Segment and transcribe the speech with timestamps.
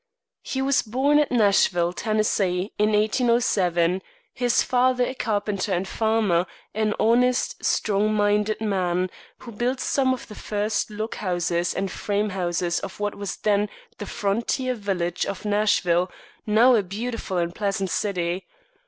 [0.41, 4.01] He was born at Nashville, Tennessee, in 1807;
[4.33, 10.27] his father a carpenter and farmer, an honest, strong minded man, who built some of
[10.27, 13.69] the first log houses and frame houses of what was then
[13.99, 16.11] the frontier village of Nashville,
[16.47, 18.47] now a beautiful and pleasant city.